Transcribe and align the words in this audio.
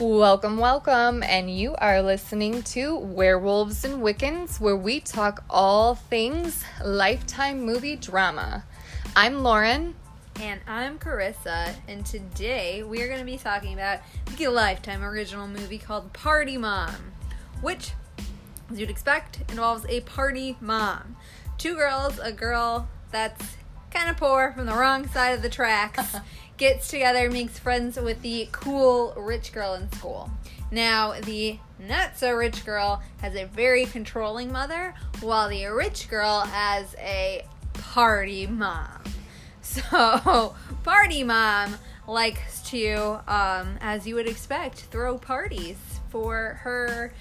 Welcome, 0.00 0.56
welcome, 0.56 1.22
and 1.22 1.54
you 1.54 1.74
are 1.74 2.00
listening 2.00 2.62
to 2.62 2.96
Werewolves 2.96 3.84
and 3.84 4.02
Wiccans, 4.02 4.58
where 4.58 4.74
we 4.74 4.98
talk 4.98 5.44
all 5.50 5.94
things 5.94 6.64
lifetime 6.82 7.60
movie 7.60 7.96
drama. 7.96 8.64
I'm 9.14 9.42
Lauren. 9.42 9.94
And 10.40 10.62
I'm 10.66 10.98
Carissa, 10.98 11.74
and 11.86 12.06
today 12.06 12.82
we 12.82 13.02
are 13.02 13.08
going 13.08 13.18
to 13.18 13.26
be 13.26 13.36
talking 13.36 13.74
about 13.74 14.00
the 14.38 14.48
Lifetime 14.48 15.04
original 15.04 15.46
movie 15.46 15.76
called 15.76 16.14
Party 16.14 16.56
Mom, 16.56 17.12
which, 17.60 17.92
as 18.70 18.80
you'd 18.80 18.88
expect, 18.88 19.50
involves 19.50 19.84
a 19.86 20.00
party 20.00 20.56
mom. 20.62 21.16
Two 21.58 21.74
girls, 21.74 22.18
a 22.18 22.32
girl 22.32 22.88
that's 23.10 23.58
kind 23.90 24.08
of 24.08 24.16
poor 24.16 24.52
from 24.52 24.66
the 24.66 24.74
wrong 24.74 25.06
side 25.08 25.30
of 25.30 25.42
the 25.42 25.50
tracks, 25.50 26.16
gets 26.60 26.88
together, 26.88 27.30
makes 27.30 27.58
friends 27.58 27.98
with 27.98 28.20
the 28.20 28.46
cool 28.52 29.14
rich 29.16 29.50
girl 29.50 29.74
in 29.74 29.90
school. 29.92 30.30
Now, 30.70 31.14
the 31.18 31.58
not 31.78 32.18
so 32.18 32.32
rich 32.32 32.66
girl 32.66 33.02
has 33.22 33.34
a 33.34 33.46
very 33.46 33.86
controlling 33.86 34.52
mother, 34.52 34.94
while 35.22 35.48
the 35.48 35.64
rich 35.66 36.10
girl 36.10 36.40
has 36.40 36.94
a 36.98 37.44
party 37.72 38.46
mom. 38.46 38.98
So, 39.62 40.56
party 40.82 41.22
mom 41.22 41.76
likes 42.08 42.60
to, 42.70 43.20
um, 43.28 43.78
as 43.80 44.04
you 44.04 44.16
would 44.16 44.26
expect, 44.26 44.80
throw 44.80 45.16
parties 45.16 45.76
for 46.08 46.58
her, 46.62 47.12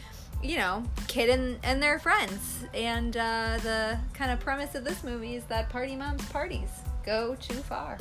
you 0.42 0.58
know, 0.58 0.84
kid 1.08 1.30
and, 1.30 1.60
and 1.62 1.84
their 1.84 2.00
friends. 2.00 2.66
And 2.74 3.16
uh, 3.16 3.60
the 3.62 4.00
kind 4.16 4.32
of 4.32 4.40
premise 4.40 4.74
of 4.74 4.84
this 4.84 5.04
movie 5.04 5.36
is 5.36 5.44
that 5.44 5.70
party 5.70 5.96
mom's 5.96 6.28
parties 6.30 6.70
go 7.06 7.36
too 7.36 7.54
far. 7.54 8.00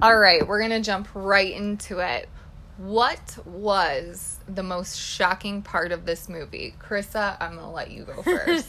All 0.00 0.16
right, 0.16 0.46
we're 0.46 0.60
going 0.60 0.70
to 0.70 0.80
jump 0.80 1.08
right 1.12 1.52
into 1.52 1.98
it. 1.98 2.28
What 2.76 3.36
was 3.44 4.38
the 4.46 4.62
most 4.62 4.96
shocking 4.96 5.60
part 5.60 5.90
of 5.90 6.06
this 6.06 6.28
movie? 6.28 6.76
Carissa, 6.78 7.36
I'm 7.40 7.54
going 7.54 7.64
to 7.64 7.70
let 7.72 7.90
you 7.90 8.04
go 8.04 8.22
first. 8.22 8.68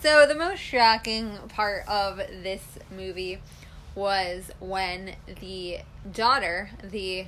so, 0.00 0.26
the 0.28 0.36
most 0.36 0.60
shocking 0.60 1.36
part 1.48 1.88
of 1.88 2.18
this 2.18 2.62
movie 2.96 3.40
was 3.96 4.52
when 4.60 5.16
the 5.40 5.78
daughter, 6.12 6.70
the 6.84 7.26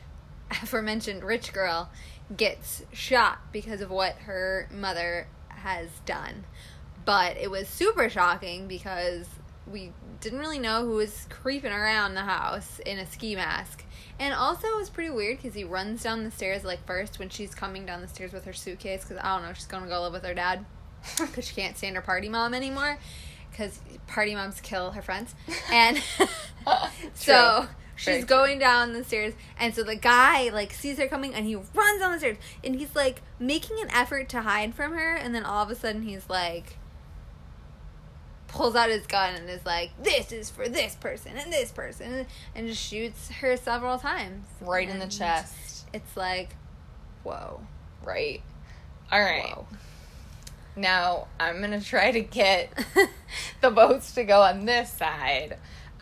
aforementioned 0.62 1.24
rich 1.24 1.52
girl, 1.52 1.90
gets 2.36 2.84
shot 2.92 3.40
because 3.50 3.80
of 3.80 3.90
what 3.90 4.14
her 4.18 4.68
mother 4.72 5.26
has 5.48 5.88
done. 6.06 6.44
But 7.04 7.36
it 7.38 7.50
was 7.50 7.66
super 7.66 8.08
shocking 8.08 8.68
because 8.68 9.26
we 9.70 9.92
didn't 10.20 10.38
really 10.38 10.58
know 10.58 10.84
who 10.84 10.96
was 10.96 11.26
creeping 11.30 11.72
around 11.72 12.14
the 12.14 12.22
house 12.22 12.80
in 12.80 12.98
a 12.98 13.06
ski 13.06 13.34
mask. 13.34 13.84
And 14.18 14.34
also, 14.34 14.66
it 14.66 14.76
was 14.76 14.90
pretty 14.90 15.10
weird 15.10 15.38
because 15.38 15.54
he 15.54 15.64
runs 15.64 16.02
down 16.02 16.24
the 16.24 16.30
stairs, 16.30 16.64
like, 16.64 16.84
first 16.86 17.18
when 17.18 17.30
she's 17.30 17.54
coming 17.54 17.86
down 17.86 18.02
the 18.02 18.08
stairs 18.08 18.32
with 18.32 18.44
her 18.44 18.52
suitcase, 18.52 19.02
because 19.02 19.18
I 19.22 19.36
don't 19.36 19.46
know, 19.46 19.54
she's 19.54 19.66
gonna 19.66 19.88
go 19.88 20.02
live 20.02 20.12
with 20.12 20.24
her 20.24 20.34
dad 20.34 20.66
because 21.18 21.46
she 21.46 21.54
can't 21.54 21.76
stand 21.76 21.96
her 21.96 22.02
party 22.02 22.28
mom 22.28 22.52
anymore 22.52 22.98
because 23.50 23.80
party 24.06 24.34
moms 24.34 24.60
kill 24.60 24.92
her 24.92 25.02
friends. 25.02 25.34
And 25.72 26.02
so 27.14 27.66
she's 27.96 28.06
Very 28.06 28.22
going 28.22 28.58
down 28.58 28.92
the 28.92 29.04
stairs, 29.04 29.34
and 29.58 29.74
so 29.74 29.82
the 29.82 29.96
guy, 29.96 30.50
like, 30.50 30.72
sees 30.72 30.98
her 30.98 31.08
coming 31.08 31.34
and 31.34 31.46
he 31.46 31.56
runs 31.56 32.00
down 32.00 32.12
the 32.12 32.18
stairs, 32.18 32.36
and 32.62 32.76
he's, 32.76 32.94
like, 32.94 33.22
making 33.38 33.80
an 33.80 33.90
effort 33.90 34.28
to 34.30 34.42
hide 34.42 34.74
from 34.74 34.92
her, 34.92 35.14
and 35.14 35.34
then 35.34 35.44
all 35.44 35.62
of 35.62 35.70
a 35.70 35.74
sudden 35.74 36.02
he's 36.02 36.28
like, 36.28 36.76
pulls 38.50 38.74
out 38.74 38.90
his 38.90 39.06
gun 39.06 39.34
and 39.34 39.48
is 39.48 39.64
like, 39.64 39.90
"This 40.02 40.32
is 40.32 40.50
for 40.50 40.68
this 40.68 40.94
person 40.96 41.36
and 41.36 41.52
this 41.52 41.70
person," 41.70 42.26
and 42.54 42.66
just 42.66 42.82
shoots 42.82 43.30
her 43.30 43.56
several 43.56 43.98
times 43.98 44.46
right 44.60 44.88
in 44.88 44.98
the 44.98 45.06
chest. 45.06 45.86
It's 45.92 46.16
like, 46.16 46.56
whoa, 47.22 47.60
Right. 48.02 48.42
All 49.10 49.20
right. 49.20 49.44
whoa. 49.56 49.66
Now, 50.76 51.26
I'm 51.38 51.58
going 51.58 51.78
to 51.78 51.84
try 51.84 52.12
to 52.12 52.20
get 52.20 52.72
the 53.60 53.70
votes 53.70 54.12
to 54.14 54.24
go 54.24 54.42
on 54.42 54.66
this 54.66 54.90
side. 54.92 55.58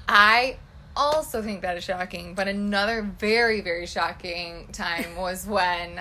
I 0.06 0.58
also 0.94 1.42
think 1.42 1.62
that 1.62 1.76
is 1.76 1.84
shocking, 1.84 2.34
but 2.34 2.48
another 2.48 3.02
very, 3.02 3.60
very 3.60 3.86
shocking 3.86 4.68
time 4.72 5.16
was 5.16 5.46
when 5.46 6.00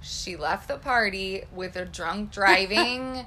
she 0.00 0.36
left 0.36 0.68
the 0.68 0.78
party 0.78 1.44
with 1.52 1.76
a 1.76 1.84
drunk 1.84 2.30
driving 2.32 3.24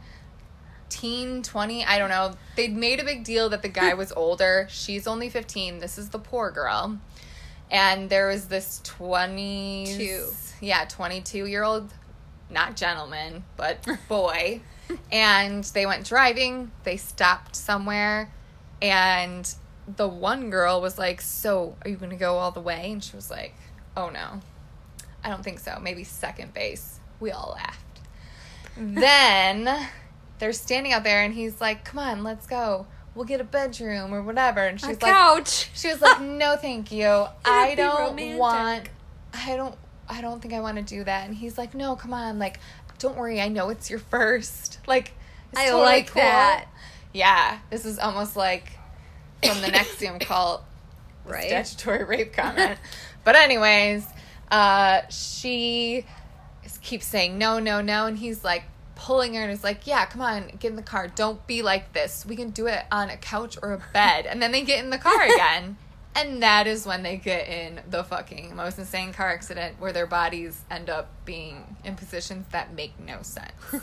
teen 0.91 1.41
20 1.41 1.85
i 1.85 1.97
don't 1.97 2.09
know. 2.09 2.33
They'd 2.55 2.75
made 2.75 2.99
a 2.99 3.03
big 3.03 3.23
deal 3.23 3.49
that 3.49 3.63
the 3.63 3.69
guy 3.69 3.91
hmm. 3.91 3.97
was 3.97 4.11
older. 4.11 4.67
She's 4.69 5.07
only 5.07 5.29
15 5.29 5.79
this 5.79 5.97
is 5.97 6.09
the 6.09 6.19
poor 6.19 6.51
girl. 6.51 6.99
And 7.71 8.09
there 8.09 8.27
was 8.27 8.45
this 8.45 8.81
20 8.83 9.95
Two. 9.97 10.27
yeah 10.59 10.85
22 10.87 11.45
year 11.45 11.63
old 11.63 11.91
not 12.49 12.75
gentleman 12.75 13.43
but 13.57 13.87
boy. 14.07 14.61
And 15.11 15.63
they 15.63 15.85
went 15.85 16.05
driving. 16.05 16.71
They 16.83 16.97
stopped 16.97 17.55
somewhere. 17.55 18.29
And 18.81 19.51
the 19.95 20.07
one 20.07 20.49
girl 20.49 20.81
was 20.81 20.99
like 20.99 21.21
so 21.21 21.75
are 21.83 21.89
you 21.89 21.95
gonna 21.95 22.17
go 22.17 22.37
all 22.37 22.51
the 22.51 22.61
way? 22.61 22.91
And 22.91 23.03
she 23.03 23.15
was 23.15 23.31
like 23.31 23.55
oh 23.95 24.09
no. 24.09 24.41
I 25.23 25.29
don't 25.29 25.43
think 25.43 25.59
so. 25.59 25.79
Maybe 25.81 26.03
second 26.03 26.53
base. 26.53 26.99
We 27.19 27.31
all 27.31 27.55
laughed. 27.55 27.77
Then 28.77 29.87
they're 30.41 30.51
standing 30.51 30.91
out 30.91 31.03
there 31.05 31.23
and 31.23 31.33
he's 31.33 31.61
like 31.61 31.85
come 31.85 31.99
on 31.99 32.23
let's 32.23 32.45
go. 32.45 32.85
We'll 33.15 33.25
get 33.25 33.39
a 33.41 33.43
bedroom 33.45 34.13
or 34.13 34.21
whatever. 34.21 34.61
And 34.65 34.77
A 34.77 34.79
she's 34.87 35.01
like 35.01 35.13
couch. 35.13 35.69
she 35.73 35.87
was 35.89 36.01
like 36.01 36.19
no 36.21 36.57
thank 36.57 36.91
you. 36.91 37.25
I 37.45 37.75
don't 37.75 38.37
want 38.37 38.89
i 39.33 39.55
don't 39.55 39.75
i 40.09 40.19
don't 40.19 40.41
think 40.41 40.53
i 40.53 40.59
want 40.59 40.75
to 40.77 40.83
do 40.83 41.03
that. 41.05 41.27
And 41.27 41.35
he's 41.35 41.57
like 41.57 41.73
no 41.73 41.95
come 41.95 42.13
on. 42.13 42.39
Like 42.39 42.59
don't 42.99 43.15
worry. 43.17 43.39
I 43.39 43.47
know 43.47 43.69
it's 43.69 43.89
your 43.89 43.99
first. 43.99 44.79
Like 44.87 45.13
I 45.55 45.65
totally 45.67 45.83
like 45.83 46.13
that. 46.13 46.65
yeah 47.13 47.59
this 47.69 47.85
is 47.85 47.99
almost 47.99 48.35
like 48.35 48.71
from 49.43 49.59
the 49.61 49.67
NXIVM 49.67 50.19
cult 50.25 50.63
Right. 51.25 51.47
statutory 51.47 52.03
rape 52.03 52.33
comment. 52.33 52.79
But 53.23 53.35
anyways 53.35 54.05
uh 54.49 55.01
she 55.09 56.05
keeps 56.81 57.05
saying 57.05 57.37
no 57.37 57.59
no 57.59 57.81
no. 57.81 58.05
And 58.07 58.17
he's 58.17 58.43
like 58.43 58.63
pulling 59.01 59.33
her 59.33 59.41
and 59.41 59.51
is 59.51 59.63
like 59.63 59.87
yeah 59.87 60.05
come 60.05 60.21
on 60.21 60.47
get 60.59 60.69
in 60.69 60.75
the 60.75 60.83
car. 60.83 61.07
Don't 61.07 61.45
be 61.47 61.61
like 61.61 61.93
this. 61.93 62.25
We 62.25 62.35
can 62.35 62.51
do 62.51 62.67
it 62.67 62.83
on 62.91 63.09
a 63.09 63.17
couch 63.17 63.57
or 63.61 63.73
a 63.73 63.81
bed. 63.93 64.25
And 64.27 64.41
then 64.41 64.51
they 64.51 64.61
get 64.61 64.83
in 64.83 64.91
the 64.91 64.99
car 64.99 65.23
again. 65.33 65.77
And 66.13 66.43
that 66.43 66.67
is 66.67 66.85
when 66.85 67.03
they 67.03 67.17
get 67.17 67.47
in 67.47 67.81
the 67.89 68.03
fucking 68.03 68.55
most 68.55 68.77
insane 68.77 69.13
car 69.13 69.29
accident 69.29 69.77
where 69.79 69.93
their 69.93 70.05
bodies 70.05 70.61
end 70.69 70.89
up 70.89 71.09
being 71.25 71.77
in 71.83 71.95
positions 71.95 72.45
that 72.51 72.73
make 72.73 72.99
no 72.99 73.21
sense. 73.21 73.51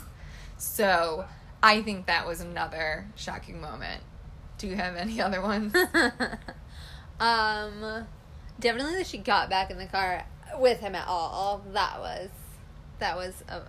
So 0.61 1.25
i 1.63 1.81
think 1.81 2.07
that 2.07 2.27
was 2.27 2.41
another 2.41 3.05
shocking 3.15 3.61
moment. 3.61 4.01
Do 4.57 4.67
you 4.67 4.75
have 4.75 4.97
any 4.97 5.21
other 5.21 5.41
ones? 5.41 5.73
Um, 7.19 8.07
definitely 8.59 8.95
that 8.95 9.07
she 9.07 9.17
got 9.17 9.49
back 9.49 9.71
in 9.71 9.77
the 9.77 9.87
car 9.87 10.25
with 10.57 10.79
him 10.79 10.95
at 10.95 11.05
all. 11.07 11.61
That 11.73 11.99
was 11.99 12.29
that 12.99 13.17
was 13.17 13.43
a 13.49 13.61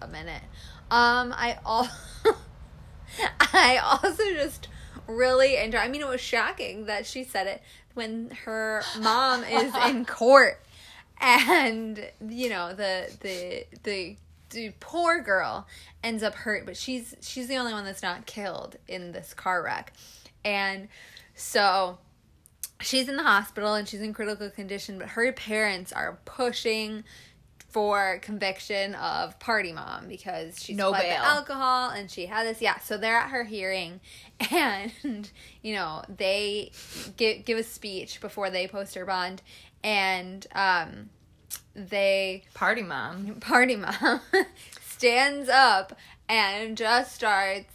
a 0.00 0.08
minute. 0.08 0.42
Um, 0.90 1.32
I 1.36 1.58
all 1.64 1.88
I 3.40 3.78
also 3.78 4.22
just 4.34 4.68
really 5.06 5.56
enjoy. 5.56 5.78
I 5.78 5.88
mean, 5.88 6.00
it 6.00 6.08
was 6.08 6.20
shocking 6.20 6.86
that 6.86 7.06
she 7.06 7.24
said 7.24 7.46
it 7.46 7.62
when 7.94 8.30
her 8.44 8.82
mom 9.00 9.42
is 9.44 9.74
in 9.88 10.04
court, 10.04 10.60
and 11.20 12.08
you 12.28 12.48
know 12.48 12.74
the 12.74 13.10
the 13.20 13.66
the. 13.82 14.16
The 14.50 14.72
poor 14.78 15.20
girl 15.20 15.66
ends 16.04 16.22
up 16.22 16.32
hurt, 16.34 16.66
but 16.66 16.76
she's 16.76 17.16
she's 17.20 17.48
the 17.48 17.56
only 17.56 17.72
one 17.72 17.84
that's 17.84 18.00
not 18.00 18.26
killed 18.26 18.76
in 18.86 19.10
this 19.10 19.34
car 19.34 19.60
wreck, 19.60 19.92
and 20.44 20.86
so 21.34 21.98
she's 22.80 23.08
in 23.08 23.16
the 23.16 23.22
hospital 23.22 23.74
and 23.74 23.88
she's 23.88 24.00
in 24.00 24.12
critical 24.12 24.50
condition, 24.50 24.98
but 24.98 25.08
her 25.08 25.32
parents 25.32 25.92
are 25.92 26.18
pushing 26.24 27.04
for 27.68 28.18
conviction 28.22 28.94
of 28.94 29.38
party 29.38 29.72
mom 29.72 30.08
because 30.08 30.62
she's 30.62 30.76
No 30.76 30.92
bail. 30.92 31.00
the 31.02 31.16
alcohol 31.16 31.90
and 31.90 32.10
she 32.10 32.26
had 32.26 32.46
this 32.46 32.62
yeah 32.62 32.78
so 32.78 32.96
they're 32.96 33.16
at 33.18 33.30
her 33.30 33.44
hearing 33.44 34.00
and 34.50 35.30
you 35.62 35.74
know 35.74 36.02
they 36.08 36.70
give 37.16 37.44
give 37.44 37.58
a 37.58 37.62
speech 37.62 38.20
before 38.20 38.48
they 38.50 38.66
post 38.66 38.94
her 38.94 39.04
bond 39.04 39.42
and 39.84 40.46
um 40.54 41.10
they 41.74 42.44
party 42.54 42.82
mom. 42.82 43.34
party 43.40 43.76
mom 43.76 44.20
stands 44.86 45.48
up 45.50 45.94
and 46.28 46.76
just 46.76 47.14
starts 47.14 47.72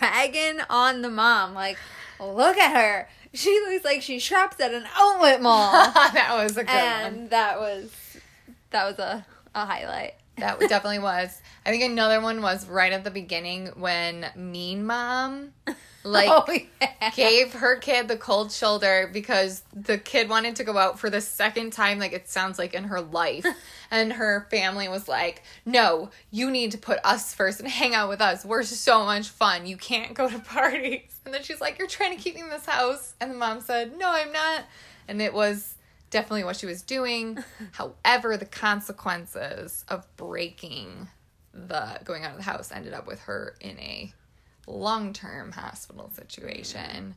ragging 0.00 0.60
on 0.70 1.02
the 1.02 1.10
mom 1.10 1.54
like 1.54 1.76
look 2.20 2.56
at 2.56 2.74
her. 2.74 3.08
She 3.34 3.50
looks 3.68 3.84
like 3.84 4.00
she 4.00 4.18
shops 4.20 4.60
at 4.60 4.72
an 4.72 4.84
outlet 4.96 5.42
mall. 5.42 5.72
That 5.72 6.30
was 6.40 6.52
a 6.56 6.62
good 6.64 6.68
one. 6.68 6.76
and 6.76 7.30
that 7.30 7.58
was 7.58 7.90
that 8.74 8.84
was 8.86 8.98
a, 8.98 9.24
a 9.54 9.64
highlight. 9.64 10.14
That 10.36 10.58
definitely 10.58 10.98
was. 10.98 11.40
I 11.64 11.70
think 11.70 11.84
another 11.84 12.20
one 12.20 12.42
was 12.42 12.66
right 12.66 12.92
at 12.92 13.04
the 13.04 13.10
beginning 13.12 13.68
when 13.76 14.26
Mean 14.34 14.84
Mom 14.84 15.50
like 16.02 16.28
Oh, 16.28 16.44
yeah. 16.80 17.10
gave 17.14 17.52
her 17.52 17.76
kid 17.76 18.08
the 18.08 18.16
cold 18.16 18.50
shoulder 18.50 19.08
because 19.12 19.62
the 19.72 19.96
kid 19.96 20.28
wanted 20.28 20.56
to 20.56 20.64
go 20.64 20.76
out 20.76 20.98
for 20.98 21.08
the 21.08 21.20
second 21.20 21.72
time 21.72 22.00
like 22.00 22.12
it 22.12 22.28
sounds 22.28 22.58
like 22.58 22.74
in 22.74 22.82
her 22.84 23.00
life. 23.00 23.46
And 23.92 24.14
her 24.14 24.48
family 24.50 24.88
was 24.88 25.06
like 25.06 25.44
no 25.64 26.10
you 26.32 26.50
need 26.50 26.72
to 26.72 26.78
put 26.78 26.98
us 27.04 27.32
first 27.32 27.60
and 27.60 27.68
hang 27.68 27.94
out 27.94 28.08
with 28.08 28.20
us. 28.20 28.44
We're 28.44 28.64
so 28.64 29.04
much 29.04 29.28
fun. 29.28 29.66
You 29.66 29.76
can't 29.76 30.14
go 30.14 30.28
to 30.28 30.40
parties. 30.40 31.16
And 31.24 31.32
then 31.32 31.44
she's 31.44 31.60
like 31.60 31.78
you're 31.78 31.86
trying 31.86 32.16
to 32.16 32.20
keep 32.20 32.34
me 32.34 32.40
in 32.40 32.50
this 32.50 32.66
house. 32.66 33.14
And 33.20 33.30
the 33.30 33.36
mom 33.36 33.60
said 33.60 33.96
no 33.96 34.10
i'm 34.10 34.32
not. 34.32 34.64
And 35.06 35.22
it 35.22 35.32
was 35.32 35.74
definitely 36.14 36.44
what 36.44 36.56
she 36.56 36.66
was 36.66 36.80
doing 36.80 37.36
however 37.72 38.36
the 38.36 38.46
consequences 38.46 39.84
of 39.88 40.06
breaking 40.16 41.08
the 41.52 41.98
going 42.04 42.24
out 42.24 42.32
of 42.32 42.36
the 42.36 42.42
house 42.42 42.72
ended 42.72 42.92
up 42.92 43.06
with 43.06 43.20
her 43.20 43.54
in 43.60 43.78
a 43.78 44.12
long 44.66 45.12
term 45.12 45.52
hospital 45.52 46.10
situation. 46.14 47.14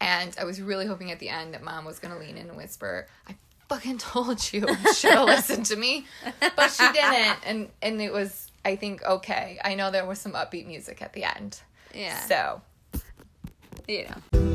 And 0.00 0.34
I 0.40 0.44
was 0.44 0.60
really 0.60 0.86
hoping 0.86 1.10
at 1.10 1.18
the 1.18 1.28
end 1.28 1.54
that 1.54 1.62
mom 1.62 1.84
was 1.84 1.98
going 1.98 2.14
to 2.14 2.20
lean 2.20 2.36
in 2.36 2.48
and 2.48 2.56
whisper, 2.56 3.06
I 3.28 3.36
fucking 3.68 3.98
told 3.98 4.52
you. 4.52 4.66
You 4.68 4.94
should 4.94 5.12
have 5.12 5.26
listened 5.26 5.66
to 5.66 5.76
me. 5.76 6.06
But 6.56 6.70
she 6.70 6.90
didn't. 6.92 7.38
And, 7.44 7.68
and 7.82 8.00
it 8.00 8.12
was, 8.12 8.50
I 8.64 8.76
think, 8.76 9.02
okay. 9.02 9.58
I 9.64 9.74
know 9.74 9.90
there 9.90 10.06
was 10.06 10.20
some 10.20 10.32
upbeat 10.32 10.66
music 10.66 11.02
at 11.02 11.12
the 11.12 11.24
end. 11.24 11.60
Yeah. 11.94 12.18
So, 12.20 12.62
you 13.88 14.06
know. 14.32 14.47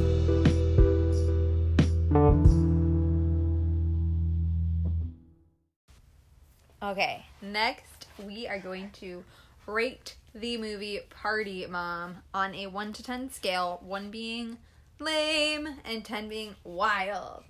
Okay, 6.94 7.26
next 7.42 8.06
we 8.24 8.48
are 8.48 8.60
going 8.60 8.92
to 8.92 9.24
rate 9.66 10.14
the 10.36 10.58
movie 10.58 11.00
Party 11.10 11.66
Mom 11.66 12.18
on 12.36 12.54
a 12.54 12.68
1 12.68 12.94
to 12.94 13.02
10 13.02 13.32
scale, 13.32 13.82
1 13.84 14.12
being 14.12 14.60
lame 15.00 15.68
and 15.86 16.06
10 16.06 16.30
being 16.30 16.54
wild. 16.64 17.46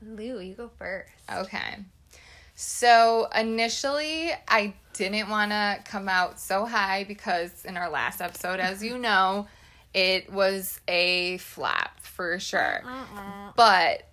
Lou, 0.00 0.40
you 0.40 0.54
go 0.54 0.70
first. 0.78 1.12
okay. 1.30 1.76
So, 2.54 3.28
initially, 3.36 4.30
I 4.48 4.72
didn't 4.94 5.28
want 5.28 5.50
to 5.50 5.80
come 5.84 6.08
out 6.08 6.40
so 6.40 6.64
high 6.64 7.04
because 7.04 7.66
in 7.66 7.76
our 7.76 7.90
last 7.90 8.22
episode, 8.22 8.60
as 8.60 8.82
you 8.82 8.96
know, 8.96 9.46
it 9.92 10.32
was 10.32 10.80
a 10.88 11.36
flop 11.36 12.00
for 12.00 12.38
sure. 12.38 12.80
Uh-uh. 12.82 13.52
But 13.56 14.08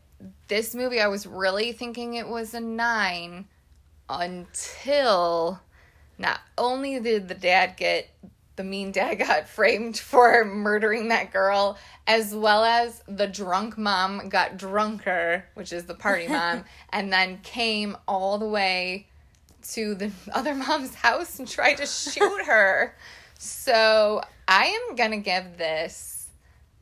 this 0.49 0.75
movie, 0.75 0.99
I 0.99 1.07
was 1.07 1.25
really 1.25 1.71
thinking 1.71 2.15
it 2.15 2.27
was 2.27 2.53
a 2.53 2.59
nine 2.59 3.45
until 4.09 5.61
not 6.17 6.39
only 6.57 6.99
did 6.99 7.27
the 7.27 7.35
dad 7.35 7.75
get 7.77 8.09
the 8.55 8.63
mean 8.63 8.91
dad 8.91 9.15
got 9.19 9.47
framed 9.47 9.97
for 9.97 10.45
murdering 10.45 11.09
that 11.09 11.31
girl, 11.31 11.77
as 12.07 12.33
well 12.35 12.63
as 12.63 13.01
the 13.07 13.27
drunk 13.27 13.77
mom 13.77 14.29
got 14.29 14.57
drunker, 14.57 15.45
which 15.55 15.73
is 15.73 15.85
the 15.85 15.95
party 15.95 16.27
mom, 16.29 16.63
and 16.89 17.11
then 17.11 17.39
came 17.43 17.97
all 18.07 18.37
the 18.37 18.47
way 18.47 19.07
to 19.71 19.95
the 19.95 20.11
other 20.33 20.53
mom's 20.53 20.95
house 20.95 21.39
and 21.39 21.47
tried 21.47 21.75
to 21.75 21.85
shoot 21.85 22.45
her. 22.45 22.95
So 23.37 24.21
I 24.47 24.65
am 24.65 24.95
gonna 24.95 25.17
give 25.17 25.57
this 25.57 26.27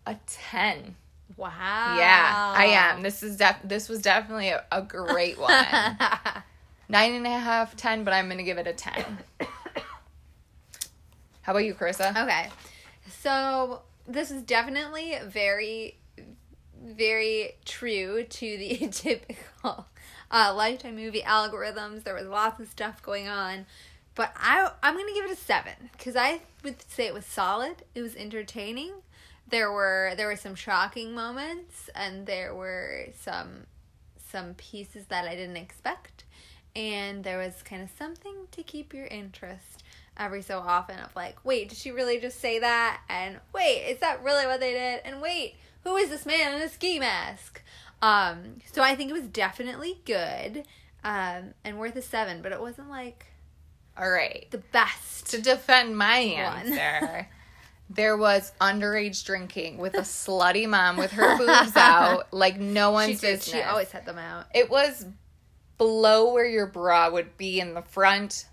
a 0.06 0.16
10. 0.28 0.96
Wow. 1.38 1.50
Yeah, 1.98 2.54
I 2.56 2.66
am. 2.66 3.02
This 3.02 3.24
is 3.24 3.38
def- 3.38 3.62
this 3.64 3.90
was 3.90 4.02
definitely 4.02 4.50
a, 4.50 4.64
a 4.72 4.82
great 4.82 5.40
one. 5.40 5.52
Nine 6.92 7.14
and 7.14 7.26
a 7.26 7.40
half, 7.40 7.78
ten, 7.78 8.04
but 8.04 8.14
I'm 8.14 8.28
gonna 8.28 8.44
give 8.44 8.58
it 8.58 8.68
a 8.68 8.74
ten. 8.74 9.20
How 11.42 11.54
about 11.54 11.64
you, 11.64 11.74
Carissa? 11.74 12.10
Okay. 12.22 12.50
So 13.08 13.84
this 14.06 14.30
is 14.30 14.42
definitely 14.42 15.18
very, 15.26 16.00
very 16.84 17.54
true 17.64 18.26
to 18.26 18.58
the 18.58 18.76
typical 18.92 19.88
uh, 20.30 20.54
Lifetime 20.54 20.98
movie 20.98 21.22
algorithms. 21.22 22.04
There 22.04 22.14
was 22.14 22.28
lots 22.28 22.60
of 22.60 22.68
stuff 22.68 23.02
going 23.02 23.30
on. 23.30 23.68
But 24.14 24.34
I, 24.36 24.70
I'm 24.84 24.98
to 24.98 25.14
give 25.14 25.24
it 25.24 25.32
a 25.32 25.36
seven 25.38 25.92
because 25.94 26.18
I 26.18 26.42
would 26.66 26.82
say 26.92 27.08
it 27.08 27.14
was 27.14 27.26
solid. 27.26 27.84
It 27.96 28.02
was 28.02 28.18
entertaining. 28.18 28.92
There 29.48 29.72
were 29.72 30.12
there 30.18 30.28
were 30.28 30.36
some 30.36 30.56
shocking 30.56 31.16
moments 31.16 31.90
and 31.96 32.28
there 32.28 32.54
were 32.54 33.06
some 33.18 33.68
some 34.30 34.56
pieces 34.56 35.06
that 35.06 35.26
I 35.26 35.36
didn't 35.36 35.56
expect 35.56 36.26
and 36.76 37.24
there 37.24 37.38
was 37.38 37.62
kind 37.64 37.82
of 37.82 37.90
something 37.98 38.48
to 38.52 38.64
keep 38.64 38.94
your 38.94 39.06
interest 39.08 39.84
every 40.18 40.42
so 40.42 40.60
often 40.60 41.00
of 41.00 41.16
like, 41.16 41.38
wait, 41.44 41.70
did 41.70 41.78
she 41.78 41.92
really 41.92 42.20
just 42.20 42.40
say 42.40 42.60
that? 42.60 43.02
And 43.10 43.38
wait, 43.54 43.86
is 43.90 44.00
that 44.00 44.24
really 44.24 44.46
what 44.46 44.60
they 44.60 44.72
did? 44.74 45.02
And 45.06 45.22
wait, 45.22 45.56
who 45.84 45.96
is 45.96 46.10
this 46.10 46.26
man 46.26 46.54
in 46.56 46.62
a 46.62 46.70
ski 46.70 47.00
mask? 47.00 47.62
Um, 48.02 48.58
so 48.72 48.82
I 48.84 48.96
think 48.96 49.10
it 49.10 49.14
was 49.14 49.28
definitely 49.28 50.00
good, 50.06 50.64
um, 51.04 51.54
and 51.64 51.78
worth 51.80 51.96
a 51.96 52.02
seven, 52.02 52.42
but 52.42 52.52
it 52.52 52.60
wasn't 52.60 52.90
like 52.90 53.28
All 53.98 54.10
right. 54.10 54.48
the 54.52 54.58
best. 54.60 55.30
To 55.32 55.42
defend 55.42 55.98
my 55.98 56.18
answer, 56.18 57.28
there 57.90 58.18
was 58.18 58.52
underage 58.60 59.24
drinking 59.26 59.78
with 59.78 59.94
a 59.96 60.02
slutty 60.02 60.68
mom 60.68 60.98
with 60.98 61.12
her 61.12 61.38
boobs 61.38 61.76
out, 61.76 62.34
like 62.34 62.60
no 62.60 62.90
She, 62.90 62.94
one's 62.94 63.22
did, 63.22 63.38
business. 63.40 63.56
she 63.56 63.62
always 63.62 63.92
had 63.92 64.06
them 64.06 64.18
out. 64.18 64.46
It 64.54 64.70
was 64.70 65.06
below 65.78 66.34
where 66.34 66.46
your 66.48 66.68
bra 66.68 67.10
would 67.10 67.38
be 67.38 67.60
in 67.60 67.74
the 67.74 67.82
front, 67.82 68.46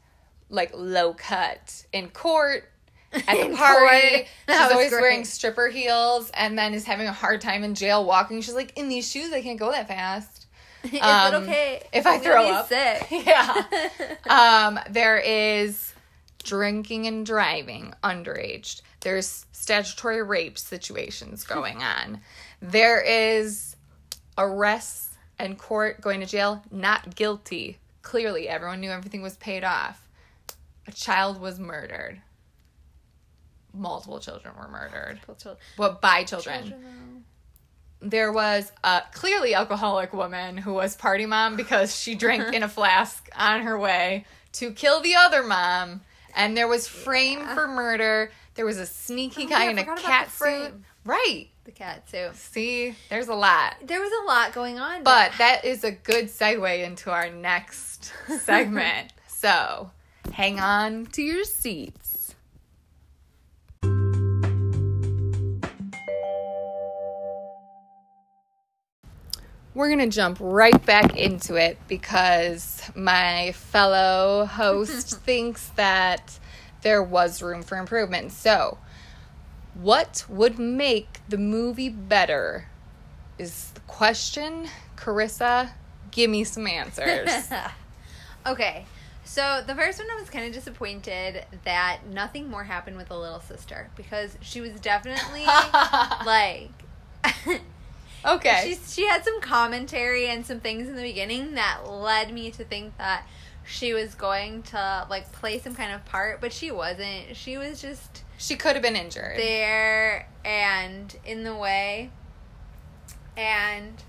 like 0.48 0.70
low 0.74 1.14
cut. 1.14 1.84
In 1.92 2.08
court, 2.10 2.68
at 3.12 3.24
the 3.26 3.54
party, 3.56 4.26
she's 4.48 4.58
always 4.72 4.90
great. 4.90 5.00
wearing 5.00 5.24
stripper 5.24 5.68
heels 5.68 6.30
and 6.34 6.58
then 6.58 6.74
is 6.74 6.84
having 6.84 7.06
a 7.06 7.12
hard 7.12 7.40
time 7.40 7.64
in 7.64 7.74
jail 7.74 8.04
walking. 8.04 8.40
She's 8.40 8.54
like, 8.54 8.76
in 8.78 8.88
these 8.88 9.10
shoes, 9.10 9.32
I 9.32 9.42
can't 9.42 9.58
go 9.58 9.70
that 9.70 9.88
fast. 9.88 10.46
Is 10.84 10.92
it 10.94 11.02
Um, 11.02 11.42
okay 11.42 11.82
if 11.92 12.06
I 12.06 12.18
throw 12.18 12.46
up? 12.50 12.68
Sick. 12.68 13.06
Yeah. 13.10 13.64
Um, 14.30 14.78
there 14.90 15.18
is 15.18 15.92
drinking 16.44 17.06
and 17.08 17.26
driving 17.26 17.92
underage. 18.04 18.80
There's 19.00 19.44
statutory 19.50 20.22
rape 20.22 20.56
situations 20.56 21.42
going 21.42 21.82
on. 21.82 22.20
There 22.62 23.00
is 23.00 23.74
arrests 24.38 25.07
and 25.38 25.58
court 25.58 26.00
going 26.00 26.20
to 26.20 26.26
jail, 26.26 26.62
not 26.70 27.14
guilty. 27.14 27.78
Clearly, 28.02 28.48
everyone 28.48 28.80
knew 28.80 28.90
everything 28.90 29.22
was 29.22 29.36
paid 29.36 29.64
off. 29.64 30.08
A 30.86 30.92
child 30.92 31.40
was 31.40 31.58
murdered. 31.58 32.20
Multiple 33.74 34.18
children 34.18 34.54
were 34.58 34.68
murdered. 34.68 35.20
Well, 35.76 35.98
by 36.00 36.24
children 36.24 37.24
there 38.00 38.32
was 38.32 38.70
a 38.84 39.02
clearly 39.12 39.54
alcoholic 39.56 40.12
woman 40.12 40.56
who 40.56 40.72
was 40.72 40.94
party 40.96 41.26
mom 41.26 41.56
because 41.56 41.94
she 41.96 42.14
drank 42.14 42.52
in 42.54 42.62
a 42.62 42.68
flask 42.68 43.28
on 43.36 43.62
her 43.62 43.76
way 43.76 44.24
to 44.52 44.70
kill 44.70 45.00
the 45.00 45.16
other 45.16 45.42
mom. 45.42 46.00
And 46.36 46.56
there 46.56 46.68
was 46.68 46.86
frame 46.86 47.44
for 47.54 47.66
murder. 47.66 48.30
There 48.54 48.64
was 48.64 48.78
a 48.78 48.86
sneaky 48.86 49.44
Oh, 49.44 49.48
guy 49.48 49.64
yeah, 49.64 49.70
in 49.70 49.78
a 49.78 49.84
cat 49.96 50.28
suit. 50.30 50.36
frame. 50.38 50.84
Right. 51.04 51.48
The 51.68 51.72
cat 51.72 52.06
too. 52.06 52.30
See, 52.32 52.94
there's 53.10 53.28
a 53.28 53.34
lot. 53.34 53.74
There 53.84 54.00
was 54.00 54.10
a 54.22 54.26
lot 54.26 54.54
going 54.54 54.78
on, 54.78 55.02
But 55.02 55.32
that 55.36 55.66
is 55.66 55.84
a 55.84 55.90
good 55.90 56.28
segue 56.28 56.82
into 56.82 57.10
our 57.10 57.28
next 57.28 58.10
segment. 58.40 59.12
so 59.28 59.90
hang 60.32 60.60
on 60.60 61.04
to 61.08 61.20
your 61.20 61.44
seats. 61.44 62.34
We're 69.74 69.88
going 69.88 69.98
to 69.98 70.06
jump 70.08 70.38
right 70.40 70.86
back 70.86 71.18
into 71.18 71.56
it 71.56 71.76
because 71.86 72.80
my 72.96 73.52
fellow 73.52 74.46
host 74.46 75.20
thinks 75.26 75.68
that 75.76 76.38
there 76.80 77.02
was 77.02 77.42
room 77.42 77.62
for 77.62 77.76
improvement. 77.76 78.32
So, 78.32 78.78
what 79.80 80.24
would 80.28 80.58
make 80.58 81.20
the 81.28 81.38
movie 81.38 81.88
better 81.88 82.66
is 83.38 83.70
the 83.70 83.80
question. 83.80 84.68
Carissa, 84.96 85.70
give 86.10 86.28
me 86.28 86.44
some 86.44 86.66
answers. 86.66 87.30
okay. 88.46 88.86
So 89.24 89.62
the 89.64 89.74
first 89.74 89.98
one 89.98 90.08
I 90.10 90.18
was 90.18 90.30
kind 90.30 90.46
of 90.46 90.52
disappointed 90.52 91.44
that 91.64 92.00
nothing 92.10 92.48
more 92.50 92.64
happened 92.64 92.96
with 92.96 93.08
the 93.08 93.16
little 93.16 93.40
sister 93.40 93.90
because 93.94 94.36
she 94.40 94.60
was 94.60 94.80
definitely 94.80 95.44
like 96.26 96.70
okay. 98.24 98.62
she 98.64 99.02
she 99.02 99.06
had 99.06 99.24
some 99.24 99.40
commentary 99.40 100.28
and 100.28 100.46
some 100.46 100.60
things 100.60 100.88
in 100.88 100.96
the 100.96 101.02
beginning 101.02 101.54
that 101.54 101.86
led 101.86 102.32
me 102.32 102.50
to 102.52 102.64
think 102.64 102.96
that 102.96 103.26
she 103.66 103.92
was 103.92 104.14
going 104.14 104.62
to 104.62 105.06
like 105.10 105.30
play 105.30 105.58
some 105.58 105.74
kind 105.74 105.92
of 105.92 106.04
part, 106.06 106.40
but 106.40 106.52
she 106.52 106.70
wasn't. 106.70 107.36
She 107.36 107.58
was 107.58 107.82
just 107.82 108.22
she 108.38 108.56
could 108.56 108.72
have 108.74 108.82
been 108.82 108.96
injured. 108.96 109.36
there 109.36 110.26
and 110.44 111.14
in 111.26 111.44
the 111.44 111.54
way 111.54 112.10
and 113.36 114.02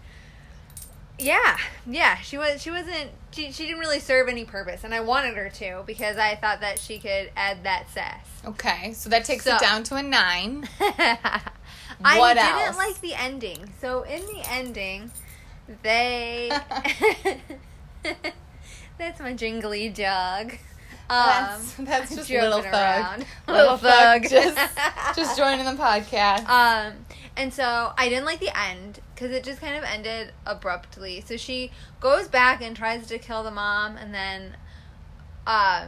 Yeah, 1.18 1.58
yeah. 1.86 2.16
She 2.18 2.38
was. 2.38 2.62
She 2.62 2.72
wasn't. 2.72 3.10
She, 3.32 3.52
she 3.52 3.66
didn't 3.68 3.80
really 3.80 4.00
serve 4.00 4.28
any 4.30 4.46
purpose, 4.46 4.84
and 4.86 4.94
I 4.94 5.02
wanted 5.02 5.36
her 5.36 5.50
to 5.50 5.84
because 5.86 6.16
I 6.18 6.36
thought 6.36 6.62
that 6.62 6.80
she 6.80 6.98
could 6.98 7.30
add 7.36 7.64
that 7.64 7.90
sass. 7.92 8.26
Okay, 8.46 8.94
so 8.94 9.10
that 9.10 9.26
takes 9.26 9.44
So- 9.44 9.56
it 9.56 9.60
down 9.62 9.84
to 9.84 9.96
a 9.98 10.02
nine. 10.04 10.68
I 10.80 12.18
What 12.18 12.36
didn't 12.36 12.50
else? 12.68 12.78
like 12.78 13.02
the 13.02 13.14
ending. 13.16 13.70
So 13.82 14.04
in 14.04 14.22
the 14.22 14.42
ending, 14.50 15.12
they. 15.84 16.50
That's 18.98 19.20
my 19.20 19.34
jingly 19.34 19.90
dog. 19.90 20.54
That's, 21.10 21.80
Um, 21.80 21.86
that's 21.86 22.16
just 22.16 22.30
little 22.30 22.62
thug. 22.62 23.26
Little 23.48 23.78
thug, 23.78 24.24
just 24.30 24.58
just 25.16 25.38
joining 25.38 25.66
the 25.66 25.72
podcast. 25.82 26.48
Um, 26.48 26.94
and 27.36 27.52
so 27.54 27.92
I 27.98 28.10
didn't 28.10 28.26
like 28.26 28.40
the 28.40 28.56
end 28.58 29.00
because 29.16 29.32
it 29.32 29.44
just 29.44 29.60
kind 29.60 29.76
of 29.76 29.84
ended 29.84 30.34
abruptly. 30.46 31.22
So 31.26 31.36
she 31.36 31.72
goes 32.00 32.28
back 32.28 32.62
and 32.62 32.76
tries 32.76 33.08
to 33.08 33.18
kill 33.18 33.44
the 33.44 33.52
mom, 33.52 33.98
and 33.98 34.14
then, 34.14 34.56
um, 35.48 35.88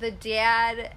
the 0.00 0.10
dad, 0.10 0.92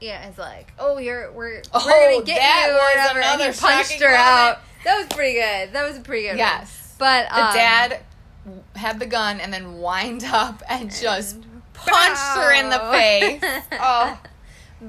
yeah, 0.00 0.28
is 0.28 0.38
like, 0.38 0.72
"Oh, 0.78 0.98
you're 0.98 1.32
we're 1.32 1.62
Oh, 1.74 1.82
we're 1.86 2.12
gonna 2.14 2.24
get 2.24 2.38
that 2.38 2.66
you 2.68 2.74
or 2.74 2.78
whatever," 3.02 3.20
and 3.20 3.54
he 3.54 3.60
punched 3.60 4.00
her 4.00 4.14
out. 4.14 4.60
That 4.84 4.98
was 4.98 5.06
pretty 5.08 5.34
good. 5.34 5.72
That 5.72 5.88
was 5.88 5.96
a 5.96 6.00
pretty 6.00 6.22
good. 6.22 6.28
one. 6.30 6.38
yes, 6.38 6.94
but 6.98 7.28
the 7.30 7.46
um, 7.46 7.54
dad 7.54 8.00
had 8.76 8.98
the 9.00 9.06
gun 9.06 9.40
and 9.40 9.52
then 9.52 9.78
wind 9.78 10.24
up 10.24 10.62
and 10.68 10.90
just 10.90 11.36
punched 11.86 12.20
her 12.36 12.52
in 12.52 12.70
the 12.70 12.78
face. 12.92 13.62
Oh. 13.80 14.20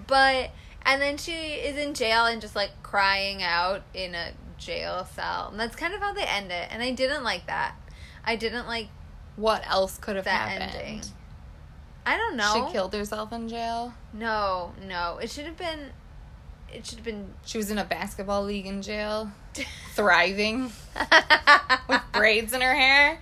But 0.08 0.52
and 0.86 1.02
then 1.02 1.18
she 1.18 1.32
is 1.32 1.78
in 1.78 1.94
jail 1.94 2.26
and 2.26 2.42
just 2.42 2.56
like 2.56 2.72
crying 2.84 3.42
out 3.44 3.82
in 3.94 4.16
a 4.16 4.32
jail 4.58 5.08
cell. 5.16 5.50
And 5.52 5.60
that's 5.60 5.76
kind 5.76 5.94
of 5.94 6.00
how 6.00 6.14
they 6.14 6.24
end 6.24 6.52
it. 6.52 6.68
And 6.72 6.82
I 6.84 6.92
didn't 6.92 7.24
like 7.24 7.48
that. 7.48 7.76
I 8.24 8.36
didn't 8.36 8.68
like 8.68 8.88
What 9.36 9.64
else 9.68 9.98
could 9.98 10.16
have 10.16 10.26
happened? 10.28 10.72
ending. 10.76 11.02
I 12.06 12.18
don't 12.18 12.36
know. 12.38 12.66
She 12.68 12.74
killed 12.74 12.94
herself 12.94 13.32
in 13.34 13.48
jail. 13.50 13.94
No, 14.14 14.74
no. 14.88 15.20
It 15.22 15.30
should 15.30 15.46
have 15.46 15.58
been 15.58 15.92
it 16.72 16.86
should 16.86 16.98
have 17.00 17.06
been 17.06 17.34
She 17.46 17.58
was 17.58 17.72
in 17.72 17.78
a 17.80 17.84
basketball 17.84 18.44
league 18.44 18.68
in 18.68 18.82
jail, 18.82 19.32
thriving 19.96 20.72
with 21.90 22.02
braids 22.12 22.54
in 22.54 22.62
her 22.62 22.76
hair. 22.76 23.20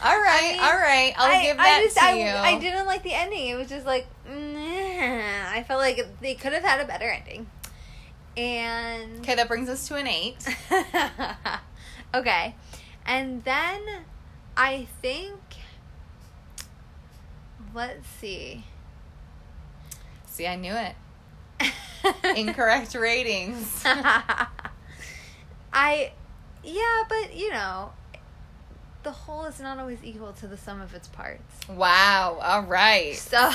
All 0.00 0.20
right, 0.20 0.52
mean, 0.52 0.60
all 0.60 0.76
right. 0.76 1.12
I'll 1.16 1.36
I, 1.36 1.42
give 1.42 1.58
I 1.58 1.62
that 1.64 1.82
just, 1.82 1.96
to 1.96 2.04
I, 2.04 2.12
you. 2.12 2.24
I 2.26 2.58
didn't 2.60 2.86
like 2.86 3.02
the 3.02 3.14
ending. 3.14 3.48
It 3.48 3.56
was 3.56 3.68
just 3.68 3.84
like. 3.84 4.06
I 4.30 5.64
felt 5.66 5.80
like 5.80 6.20
they 6.20 6.34
could 6.34 6.52
have 6.52 6.62
had 6.62 6.80
a 6.80 6.86
better 6.86 7.08
ending. 7.08 7.48
And 8.36 9.18
Okay, 9.20 9.34
that 9.34 9.48
brings 9.48 9.68
us 9.68 9.88
to 9.88 9.96
an 9.96 10.06
eight. 10.06 10.36
okay. 12.14 12.54
And 13.04 13.42
then 13.42 13.80
I 14.56 14.86
think 15.02 15.40
let's 17.74 18.06
see. 18.20 18.64
See, 20.26 20.46
I 20.46 20.54
knew 20.56 20.74
it. 20.74 20.94
Incorrect 22.36 22.94
ratings. 22.94 23.82
I 25.72 26.12
yeah, 26.62 27.02
but 27.08 27.34
you 27.34 27.50
know, 27.50 27.92
the 29.04 29.10
whole 29.12 29.44
is 29.44 29.60
not 29.60 29.78
always 29.78 29.98
equal 30.02 30.32
to 30.34 30.46
the 30.46 30.56
sum 30.56 30.80
of 30.80 30.92
its 30.94 31.08
parts. 31.08 31.42
Wow. 31.68 32.38
All 32.42 32.62
right. 32.62 33.14
So 33.16 33.50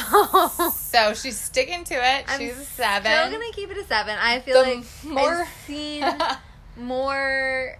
So 0.71 1.13
she's 1.13 1.39
sticking 1.39 1.83
to 1.85 1.93
it. 1.95 2.25
I'm 2.27 2.39
she's 2.39 2.57
a 2.57 2.63
seven. 2.63 3.11
Still 3.11 3.31
gonna 3.39 3.51
keep 3.53 3.69
it 3.71 3.77
a 3.77 3.83
seven. 3.83 4.17
I 4.19 4.39
feel 4.39 4.63
The 4.63 4.75
like 4.75 4.85
more- 5.03 5.41
I've 5.41 5.47
seen 5.67 6.05
more 6.77 7.77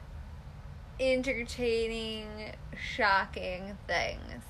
entertaining, 0.99 2.27
shocking 2.95 3.77
things. 3.87 4.43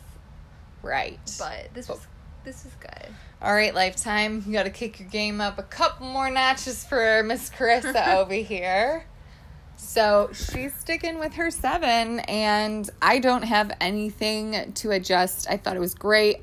right. 0.82 1.20
But 1.40 1.74
this 1.74 1.88
was 1.88 2.06
this 2.44 2.64
was 2.66 2.74
good. 2.80 3.14
All 3.42 3.54
right, 3.54 3.74
Lifetime. 3.76 4.44
You 4.46 4.54
got 4.54 4.64
to 4.64 4.70
kick 4.70 5.00
your 5.00 5.10
game 5.10 5.40
up 5.42 5.58
a 5.60 5.64
couple 5.64 6.08
more 6.08 6.30
notches 6.32 6.84
for 6.86 7.22
Miss 7.24 7.50
Carissa 7.50 8.16
over 8.16 8.34
here. 8.34 9.06
So 9.84 10.30
she's 10.34 10.74
sticking 10.74 11.20
with 11.20 11.34
her 11.34 11.52
seven, 11.52 12.22
and 12.22 12.90
I 13.02 13.20
don't 13.20 13.44
have 13.44 13.72
anything 13.82 14.72
to 14.76 14.92
adjust. 14.92 15.46
I 15.50 15.58
thought 15.58 15.76
it 15.76 15.82
was 15.82 15.94
great. 15.94 16.38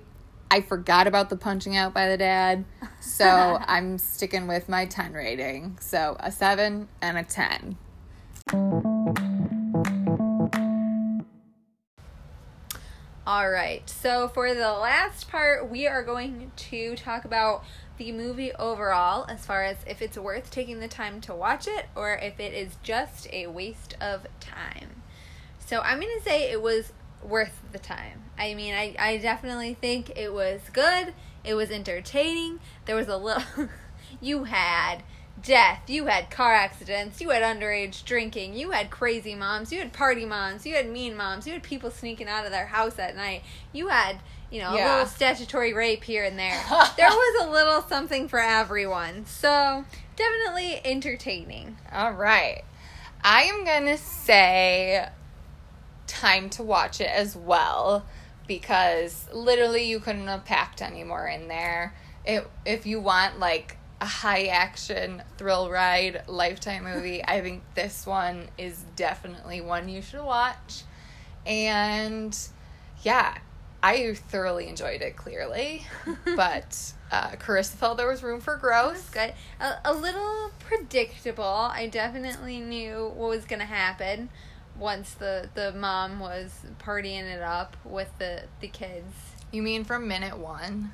I 0.50 0.60
forgot 0.60 1.06
about 1.06 1.30
the 1.30 1.36
punching 1.36 1.74
out 1.74 1.94
by 1.94 2.08
the 2.08 2.18
dad. 2.18 2.64
So 3.00 3.26
I'm 3.66 3.98
sticking 3.98 4.46
with 4.46 4.68
my 4.68 4.84
10 4.86 5.14
rating. 5.14 5.78
So 5.80 6.16
a 6.20 6.30
seven 6.30 6.88
and 7.00 7.16
a 7.16 7.24
10. 7.24 7.76
All 13.26 13.50
right. 13.50 13.88
So 13.88 14.28
for 14.28 14.54
the 14.54 14.72
last 14.72 15.28
part, 15.28 15.70
we 15.70 15.86
are 15.86 16.04
going 16.04 16.52
to 16.54 16.94
talk 16.94 17.24
about 17.24 17.64
the 18.00 18.12
movie 18.12 18.50
overall 18.54 19.26
as 19.28 19.44
far 19.44 19.62
as 19.62 19.76
if 19.86 20.00
it's 20.00 20.16
worth 20.16 20.50
taking 20.50 20.80
the 20.80 20.88
time 20.88 21.20
to 21.20 21.34
watch 21.34 21.68
it 21.68 21.84
or 21.94 22.14
if 22.14 22.40
it 22.40 22.54
is 22.54 22.78
just 22.82 23.30
a 23.30 23.46
waste 23.46 23.94
of 24.00 24.26
time. 24.40 25.02
So 25.58 25.80
I'm 25.80 26.00
going 26.00 26.16
to 26.16 26.24
say 26.24 26.50
it 26.50 26.62
was 26.62 26.94
worth 27.22 27.60
the 27.72 27.78
time. 27.78 28.22
I 28.38 28.54
mean, 28.54 28.72
I, 28.72 28.96
I 28.98 29.18
definitely 29.18 29.74
think 29.74 30.16
it 30.16 30.32
was 30.32 30.62
good. 30.72 31.12
It 31.44 31.52
was 31.52 31.70
entertaining. 31.70 32.60
There 32.86 32.96
was 32.96 33.08
a 33.08 33.18
little. 33.18 33.42
you 34.22 34.44
had 34.44 35.02
death. 35.42 35.82
You 35.86 36.06
had 36.06 36.30
car 36.30 36.54
accidents. 36.54 37.20
You 37.20 37.28
had 37.28 37.42
underage 37.42 38.02
drinking. 38.06 38.54
You 38.54 38.70
had 38.70 38.88
crazy 38.88 39.34
moms. 39.34 39.72
You 39.72 39.80
had 39.80 39.92
party 39.92 40.24
moms. 40.24 40.64
You 40.64 40.74
had 40.74 40.88
mean 40.88 41.14
moms. 41.14 41.46
You 41.46 41.52
had 41.52 41.62
people 41.62 41.90
sneaking 41.90 42.28
out 42.28 42.46
of 42.46 42.50
their 42.50 42.66
house 42.66 42.98
at 42.98 43.14
night. 43.14 43.42
You 43.74 43.88
had, 43.88 44.20
you 44.50 44.60
know, 44.60 44.72
a 44.72 44.74
little 44.74 45.06
statutory 45.06 45.72
rape 45.72 46.04
here 46.04 46.24
and 46.24 46.38
there. 46.38 46.60
there 46.96 47.08
was 47.08 47.46
a 47.46 47.50
little 47.50 47.82
something 47.82 48.28
for 48.28 48.40
everyone. 48.40 49.26
So, 49.26 49.84
definitely 50.16 50.80
entertaining. 50.84 51.78
All 51.92 52.12
right. 52.12 52.64
I 53.22 53.42
am 53.42 53.64
going 53.64 53.86
to 53.86 53.98
say 53.98 55.08
time 56.06 56.50
to 56.50 56.62
watch 56.62 57.00
it 57.00 57.10
as 57.10 57.36
well 57.36 58.04
because 58.46 59.26
literally 59.32 59.84
you 59.84 60.00
couldn't 60.00 60.26
have 60.26 60.44
packed 60.44 60.82
any 60.82 61.04
more 61.04 61.28
in 61.28 61.46
there. 61.46 61.94
It, 62.24 62.48
if 62.66 62.86
you 62.86 63.00
want 63.00 63.38
like 63.38 63.76
a 64.00 64.06
high 64.06 64.46
action 64.46 65.22
thrill 65.36 65.70
ride 65.70 66.24
lifetime 66.26 66.84
movie, 66.84 67.22
I 67.24 67.42
think 67.42 67.62
this 67.74 68.06
one 68.06 68.48
is 68.58 68.84
definitely 68.96 69.60
one 69.60 69.88
you 69.88 70.02
should 70.02 70.24
watch. 70.24 70.82
And 71.46 72.36
yeah, 73.02 73.38
I 73.82 74.14
thoroughly 74.14 74.68
enjoyed 74.68 75.00
it 75.00 75.16
clearly, 75.16 75.86
but 76.36 76.92
uh, 77.10 77.30
Carissa 77.32 77.74
felt 77.74 77.96
there 77.96 78.08
was 78.08 78.22
room 78.22 78.40
for 78.40 78.56
growth. 78.56 79.12
good. 79.12 79.32
A, 79.60 79.74
a 79.84 79.94
little 79.94 80.50
predictable. 80.60 81.44
I 81.44 81.86
definitely 81.86 82.60
knew 82.60 83.12
what 83.14 83.30
was 83.30 83.44
going 83.44 83.60
to 83.60 83.66
happen 83.66 84.28
once 84.78 85.14
the, 85.14 85.48
the 85.54 85.72
mom 85.72 86.20
was 86.20 86.64
partying 86.78 87.24
it 87.24 87.42
up 87.42 87.76
with 87.84 88.10
the, 88.18 88.44
the 88.60 88.68
kids. 88.68 89.14
You 89.50 89.62
mean 89.62 89.84
from 89.84 90.06
minute 90.06 90.38
one? 90.38 90.92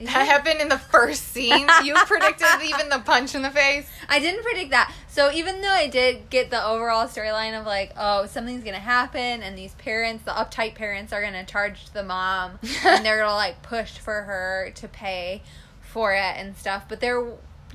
Is 0.00 0.08
That 0.08 0.22
it? 0.22 0.26
happened 0.28 0.60
in 0.60 0.68
the 0.68 0.78
first 0.78 1.28
scene. 1.32 1.66
You 1.84 1.94
predicted 2.06 2.46
even 2.64 2.88
the 2.88 2.98
punch 3.00 3.34
in 3.34 3.42
the 3.42 3.50
face. 3.50 3.88
I 4.08 4.18
didn't 4.18 4.42
predict 4.42 4.70
that. 4.70 4.92
So 5.08 5.30
even 5.32 5.60
though 5.60 5.68
I 5.68 5.86
did 5.86 6.30
get 6.30 6.50
the 6.50 6.64
overall 6.64 7.06
storyline 7.06 7.58
of 7.58 7.66
like, 7.66 7.92
oh, 7.96 8.26
something's 8.26 8.64
gonna 8.64 8.78
happen, 8.78 9.42
and 9.42 9.56
these 9.56 9.74
parents, 9.74 10.24
the 10.24 10.32
uptight 10.32 10.74
parents, 10.74 11.12
are 11.12 11.22
gonna 11.22 11.44
charge 11.44 11.90
the 11.90 12.02
mom, 12.02 12.58
and 12.84 13.04
they're 13.04 13.18
gonna 13.20 13.34
like 13.34 13.62
push 13.62 13.98
for 13.98 14.22
her 14.22 14.72
to 14.76 14.88
pay 14.88 15.42
for 15.80 16.12
it 16.12 16.34
and 16.36 16.56
stuff. 16.56 16.84
But 16.88 17.00
there, 17.00 17.22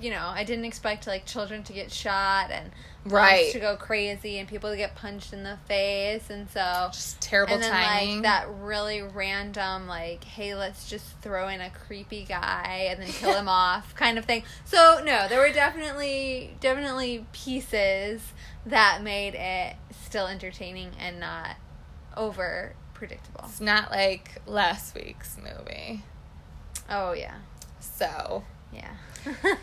you 0.01 0.09
know, 0.11 0.31
I 0.33 0.43
didn't 0.43 0.65
expect 0.65 1.07
like 1.07 1.25
children 1.25 1.63
to 1.63 1.73
get 1.73 1.91
shot 1.91 2.51
and 2.51 2.71
Right. 3.05 3.51
to 3.53 3.59
go 3.59 3.77
crazy 3.77 4.39
and 4.39 4.47
people 4.47 4.69
to 4.69 4.75
get 4.77 4.93
punched 4.93 5.31
in 5.31 5.43
the 5.43 5.57
face, 5.67 6.29
and 6.29 6.49
so 6.49 6.89
Just 6.91 7.21
terrible 7.21 7.53
and 7.53 7.63
then 7.63 7.71
timing. 7.71 8.15
like 8.15 8.23
that 8.23 8.47
really 8.59 9.01
random 9.01 9.87
like 9.87 10.23
hey 10.25 10.53
let's 10.53 10.89
just 10.89 11.17
throw 11.21 11.47
in 11.47 11.61
a 11.61 11.69
creepy 11.69 12.25
guy 12.25 12.87
and 12.91 13.01
then 13.01 13.07
kill 13.07 13.33
him 13.39 13.47
off 13.47 13.95
kind 13.95 14.17
of 14.17 14.25
thing 14.25 14.43
so 14.65 15.01
no 15.05 15.27
there 15.29 15.39
were 15.39 15.51
definitely 15.51 16.53
definitely 16.59 17.25
pieces 17.31 18.21
that 18.65 19.01
made 19.01 19.33
it 19.33 19.77
still 20.05 20.27
entertaining 20.27 20.91
and 20.99 21.19
not 21.21 21.55
over 22.17 22.73
predictable 22.93 23.45
It's 23.45 23.61
not 23.61 23.91
like 23.91 24.41
last 24.45 24.93
week's 24.93 25.37
movie. 25.37 26.03
oh 26.89 27.13
yeah 27.13 27.35
So 27.79 28.43
yeah 28.73 28.95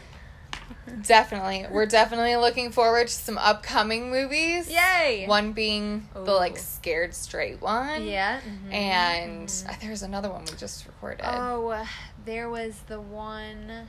definitely, 1.03 1.67
we're 1.71 1.87
definitely 1.87 2.37
looking 2.37 2.71
forward 2.73 3.09
to 3.09 3.13
some 3.13 3.39
upcoming 3.39 4.11
movies. 4.11 4.71
yay 4.71 5.25
One 5.27 5.53
being 5.53 6.09
the 6.15 6.21
like 6.21 6.59
scared 6.59 7.15
straight 7.15 7.61
one. 7.61 8.05
yeah 8.05 8.41
mhm, 8.41 8.73
And 8.73 9.49
mhm. 9.49 9.69
uh, 9.69 9.75
there's 9.81 10.03
another 10.03 10.31
one 10.31 10.45
we 10.45 10.57
just 10.57 10.87
recorded. 10.87 11.25
oh 11.25 11.87
there 12.25 12.49
was 12.51 12.75
the 12.89 13.01
one 13.01 13.87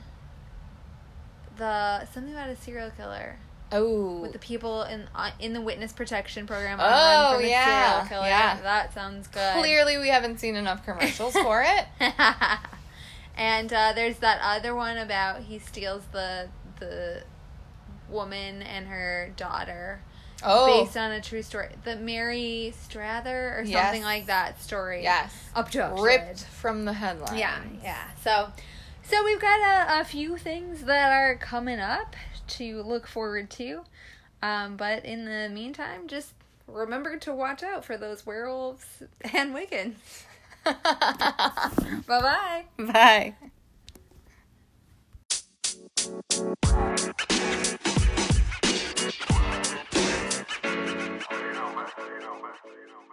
the 1.56 2.06
something 2.12 2.32
about 2.32 2.48
a 2.50 2.56
serial 2.56 2.90
killer 2.90 3.36
Oh. 3.70 4.20
with 4.22 4.32
the 4.32 4.38
people 4.38 4.82
in 4.84 5.06
uh, 5.14 5.30
in 5.38 5.52
the 5.52 5.60
witness 5.60 5.92
protection 5.92 6.46
program. 6.46 6.78
Oh, 6.80 7.38
yeah, 7.38 8.06
killer. 8.08 8.26
yeah. 8.26 8.58
that 8.62 8.94
sounds 8.94 9.28
good. 9.28 9.56
Clearly, 9.58 9.98
we 9.98 10.08
haven't 10.08 10.40
seen 10.40 10.56
enough 10.56 10.86
commercials 10.86 11.34
for 11.34 11.62
it. 11.66 11.84
and 13.36 13.70
uh, 13.70 13.92
there's 13.94 14.18
that 14.20 14.40
other 14.42 14.74
one 14.74 14.96
about 14.96 15.42
he 15.42 15.58
steals 15.58 16.02
the 16.12 16.48
the 16.78 17.22
woman 18.08 18.62
and 18.62 18.86
her 18.88 19.30
daughter 19.36 20.00
Oh, 20.44 20.84
based 20.84 20.96
on 20.96 21.10
a 21.10 21.20
true 21.20 21.42
story. 21.42 21.68
The 21.82 21.96
Mary 21.96 22.72
Strather 22.80 23.54
or 23.58 23.64
something 23.64 23.72
Yes. 23.72 24.02
like 24.04 24.26
that 24.26 24.62
story. 24.62 25.02
yes. 25.02 25.34
Up 25.54 25.68
to 25.72 25.92
Ripped 26.00 26.44
from 26.44 26.84
the 26.84 26.92
headline. 26.92 27.36
Yeah, 27.38 27.58
yeah. 27.82 28.04
So, 28.22 28.48
so 29.02 29.24
we've 29.24 29.40
got 29.40 29.60
a, 29.60 30.00
a 30.00 30.04
few 30.04 30.36
things 30.36 30.84
that 30.84 31.10
are 31.12 31.34
coming 31.36 31.80
up 31.80 32.14
to 32.48 32.82
look 32.82 33.08
forward 33.08 33.50
to. 33.50 33.82
Um, 34.40 34.76
but 34.76 35.04
in 35.04 35.24
the 35.24 35.48
meantime, 35.52 36.06
just 36.06 36.34
remember 36.68 37.16
to 37.16 37.34
watch 37.34 37.64
out 37.64 37.84
for 37.84 37.96
those 37.96 38.24
werewolves 38.24 39.02
and 39.34 39.52
Wiccans. 39.52 39.96
Bye-bye. 42.06 42.64
Bye 42.78 43.34
you 46.08 46.14
know, 46.16 46.24
man. 51.74 51.86
You 52.64 53.07